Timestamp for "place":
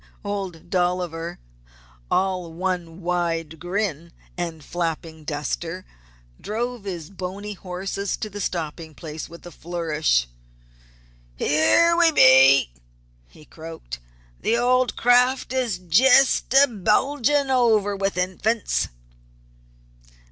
8.95-9.29